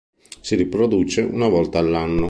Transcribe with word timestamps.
Si 0.41 0.55
riproduce 0.55 1.21
una 1.21 1.47
volta 1.47 1.77
all'anno. 1.77 2.19